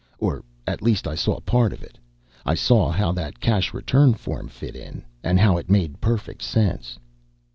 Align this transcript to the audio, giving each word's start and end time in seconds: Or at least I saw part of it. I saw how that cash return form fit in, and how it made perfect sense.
Or 0.17 0.43
at 0.65 0.81
least 0.81 1.05
I 1.07 1.13
saw 1.13 1.39
part 1.41 1.71
of 1.71 1.83
it. 1.83 1.99
I 2.43 2.55
saw 2.55 2.89
how 2.89 3.11
that 3.11 3.39
cash 3.39 3.71
return 3.71 4.15
form 4.15 4.47
fit 4.47 4.75
in, 4.75 5.05
and 5.23 5.39
how 5.39 5.57
it 5.57 5.69
made 5.69 6.01
perfect 6.01 6.41
sense. 6.41 6.97